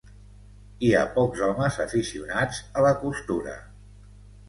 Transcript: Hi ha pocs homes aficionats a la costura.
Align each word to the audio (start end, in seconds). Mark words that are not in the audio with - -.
Hi 0.87 0.89
ha 0.95 1.03
pocs 1.17 1.45
homes 1.49 1.79
aficionats 1.85 2.65
a 2.83 2.89
la 2.89 2.97
costura. 3.07 3.59